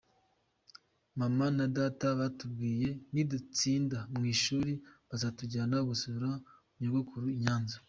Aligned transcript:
Mama 1.19 1.45
na 1.57 1.65
data 1.77 2.05
batubwiyeko 2.19 3.01
nidutsinda 3.13 3.97
mwishuri 4.15 4.73
bazatujyana 5.09 5.77
gusura 5.89 6.29
nyogokuru 6.79 7.25
I 7.37 7.39
Nyanza. 7.43 7.77